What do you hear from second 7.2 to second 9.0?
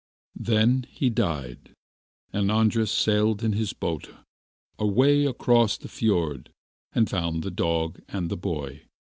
the dog and boy.